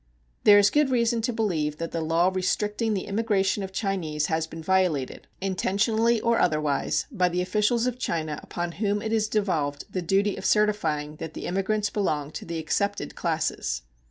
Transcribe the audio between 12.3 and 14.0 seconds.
to the excepted classes.